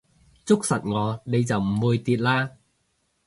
[0.45, 2.57] 捉實我你就唔會跌啦